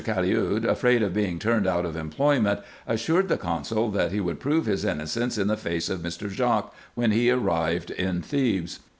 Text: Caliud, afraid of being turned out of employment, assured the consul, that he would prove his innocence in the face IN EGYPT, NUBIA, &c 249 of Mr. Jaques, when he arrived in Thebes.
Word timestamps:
Caliud, 0.03 0.63
afraid 0.65 1.03
of 1.03 1.13
being 1.13 1.37
turned 1.37 1.67
out 1.67 1.85
of 1.85 1.95
employment, 1.95 2.61
assured 2.87 3.27
the 3.29 3.37
consul, 3.37 3.91
that 3.91 4.11
he 4.11 4.19
would 4.19 4.39
prove 4.39 4.65
his 4.65 4.83
innocence 4.83 5.37
in 5.37 5.45
the 5.47 5.55
face 5.55 5.89
IN 5.91 5.97
EGYPT, 5.97 6.03
NUBIA, 6.05 6.11
&c 6.11 6.17
249 6.17 6.53
of 6.53 6.63
Mr. 6.65 6.65
Jaques, 6.65 6.75
when 6.95 7.11
he 7.11 7.29
arrived 7.29 7.91
in 7.91 8.21
Thebes. 8.23 8.79